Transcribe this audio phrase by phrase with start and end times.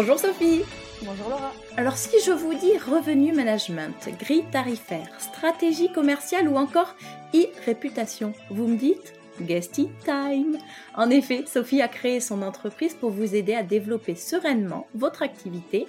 [0.00, 0.62] Bonjour Sophie
[1.02, 1.52] Bonjour Laura.
[1.76, 6.94] Alors si je vous dis revenu management, grille tarifaire, stratégie commerciale ou encore
[7.34, 10.56] e-réputation, vous me dites Guesty Time
[10.94, 15.88] En effet, Sophie a créé son entreprise pour vous aider à développer sereinement votre activité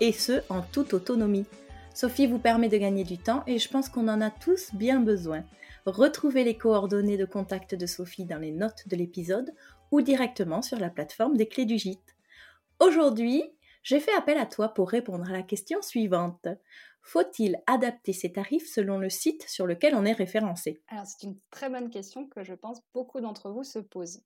[0.00, 1.46] et ce en toute autonomie.
[1.94, 4.98] Sophie vous permet de gagner du temps et je pense qu'on en a tous bien
[4.98, 5.44] besoin.
[5.84, 9.52] Retrouvez les coordonnées de contact de Sophie dans les notes de l'épisode
[9.92, 12.15] ou directement sur la plateforme des clés du gîte.
[12.78, 13.42] Aujourd'hui,
[13.82, 16.46] j'ai fait appel à toi pour répondre à la question suivante.
[17.00, 20.82] Faut-il adapter ses tarifs selon le site sur lequel on est référencé?
[20.88, 24.22] Alors c'est une très bonne question que je pense beaucoup d'entre vous se posent.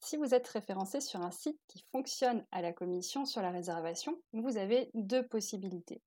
[0.00, 4.16] Si vous êtes référencé sur un site qui fonctionne à la commission sur la réservation,
[4.32, 6.00] vous avez deux possibilités.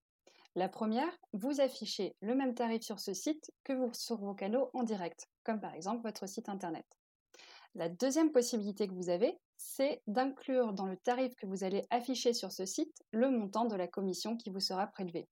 [0.55, 4.84] La première, vous affichez le même tarif sur ce site que sur vos canaux en
[4.84, 6.85] direct, comme par exemple votre site internet.
[7.75, 12.33] La deuxième possibilité que vous avez, c'est d'inclure dans le tarif que vous allez afficher
[12.33, 15.29] sur ce site le montant de la commission qui vous sera prélevée.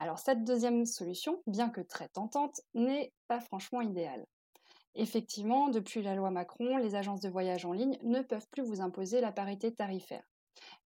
[0.00, 4.26] Alors cette deuxième solution, bien que très tentante, n'est pas franchement idéale.
[4.96, 8.80] Effectivement, depuis la loi Macron, les agences de voyage en ligne ne peuvent plus vous
[8.80, 10.24] imposer la parité tarifaire.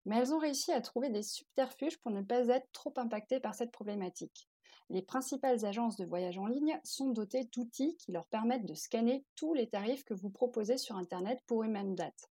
[0.05, 3.55] Mais elles ont réussi à trouver des subterfuges pour ne pas être trop impactées par
[3.55, 4.49] cette problématique
[4.91, 9.25] les principales agences de voyage en ligne sont dotées d'outils qui leur permettent de scanner
[9.35, 12.31] tous les tarifs que vous proposez sur Internet pour une même date.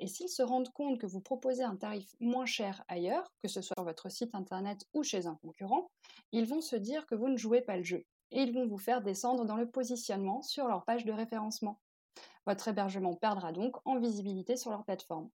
[0.00, 3.60] Et s'ils se rendent compte que vous proposez un tarif moins cher ailleurs, que ce
[3.60, 5.90] soit sur votre site Internet ou chez un concurrent,
[6.32, 8.78] ils vont se dire que vous ne jouez pas le jeu et ils vont vous
[8.78, 11.80] faire descendre dans le positionnement sur leur page de référencement.
[12.46, 15.30] Votre hébergement perdra donc en visibilité sur leur plateforme.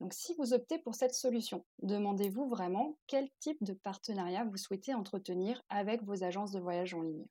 [0.00, 4.92] Donc si vous optez pour cette solution, demandez-vous vraiment quel type de partenariat vous souhaitez
[4.92, 7.26] entretenir avec vos agences de voyage en ligne.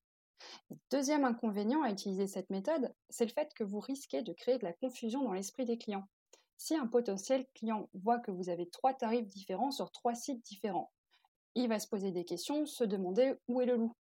[0.89, 4.63] deuxième inconvénient à utiliser cette méthode, c'est le fait que vous risquez de créer de
[4.63, 6.07] la confusion dans l'esprit des clients.
[6.57, 10.91] Si un potentiel client voit que vous avez trois tarifs différents sur trois sites différents,
[11.53, 13.95] il va se poser des questions, se demander où est le loup.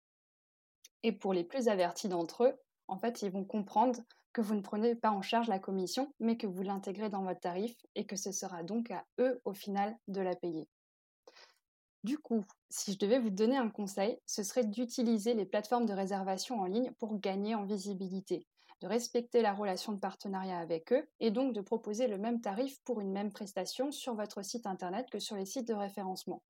[1.04, 2.54] Et pour les plus avertis d'entre eux,
[2.88, 4.00] en fait, ils vont comprendre
[4.34, 7.40] que vous ne prenez pas en charge la commission, mais que vous l'intégrez dans votre
[7.40, 10.68] tarif et que ce sera donc à eux au final de la payer.
[12.04, 15.94] Du coup, si je devais vous donner un conseil, ce serait d'utiliser les plateformes de
[15.94, 18.48] réservation en ligne pour gagner en visibilité,
[18.82, 22.80] de respecter la relation de partenariat avec eux et donc de proposer le même tarif
[22.84, 26.42] pour une même prestation sur votre site internet que sur les sites de référencement.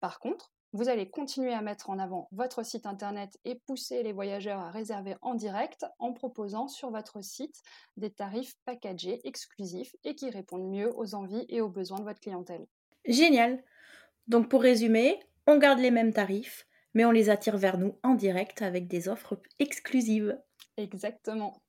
[0.00, 4.12] Par contre, vous allez continuer à mettre en avant votre site internet et pousser les
[4.12, 7.62] voyageurs à réserver en direct en proposant sur votre site
[7.96, 12.20] des tarifs packagés exclusifs et qui répondent mieux aux envies et aux besoins de votre
[12.20, 12.66] clientèle.
[13.06, 13.62] Génial.
[14.26, 18.14] Donc pour résumer, on garde les mêmes tarifs, mais on les attire vers nous en
[18.14, 20.38] direct avec des offres exclusives.
[20.76, 21.62] Exactement.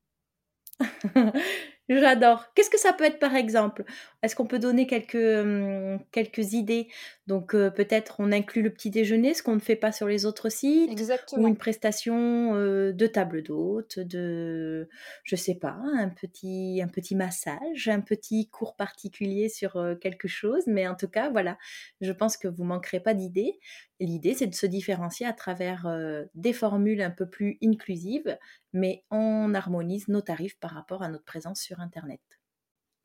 [1.90, 2.52] J'adore.
[2.53, 3.86] Qu'est-ce que ça peut être par exemple?
[4.22, 6.90] Est-ce qu'on peut donner quelques, hum, quelques idées?
[7.28, 10.25] Donc euh, peut-être on inclut le petit déjeuner, ce qu'on ne fait pas sur les
[10.25, 11.44] autres sites, Exactement.
[11.44, 14.90] ou une prestation euh, de table d'hôte, de,
[15.24, 20.28] je sais pas, un petit, un petit massage, un petit cours particulier sur euh, quelque
[20.28, 20.64] chose.
[20.68, 21.58] Mais en tout cas, voilà,
[22.02, 23.59] je pense que vous manquerez pas d'idées.
[24.00, 25.88] L'idée, c'est de se différencier à travers
[26.35, 28.38] des formules un peu plus inclusives,
[28.74, 32.22] mais on harmonise nos tarifs par rapport à notre présence sur Internet.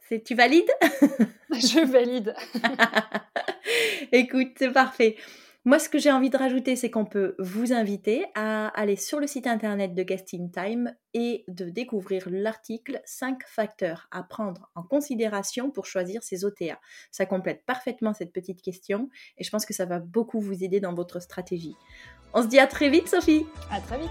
[0.09, 0.71] C'est, tu valides?
[1.53, 2.35] Je valide.
[4.13, 5.17] Écoute, c'est parfait.
[5.65, 9.21] Moi, ce que j'ai envie de rajouter, c'est qu'on peut vous inviter à aller sur
[9.21, 14.83] le site internet de Guesting Time et de découvrir l'article 5 facteurs à prendre en
[14.83, 16.81] considération pour choisir ses OTA.
[17.13, 19.09] Ça complète parfaitement cette petite question
[19.39, 21.77] et je pense que ça va beaucoup vous aider dans votre stratégie.
[22.35, 24.11] On se dit à très vite, Sophie À très vite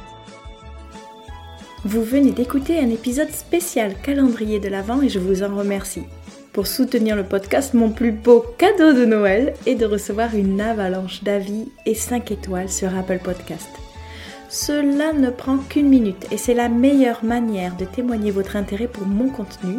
[1.83, 6.05] Vous venez d'écouter un épisode spécial calendrier de l'Avent et je vous en remercie.
[6.53, 11.23] Pour soutenir le podcast, mon plus beau cadeau de Noël est de recevoir une avalanche
[11.23, 13.69] d'avis et 5 étoiles sur Apple Podcast.
[14.49, 19.07] Cela ne prend qu'une minute et c'est la meilleure manière de témoigner votre intérêt pour
[19.07, 19.77] mon contenu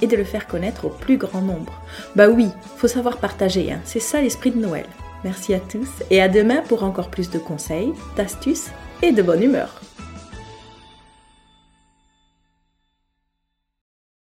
[0.00, 1.82] et de le faire connaître au plus grand nombre.
[2.14, 3.80] Bah oui, faut savoir partager, hein.
[3.84, 4.86] c'est ça l'esprit de Noël.
[5.24, 8.70] Merci à tous et à demain pour encore plus de conseils, d'astuces
[9.02, 9.80] et de bonne humeur.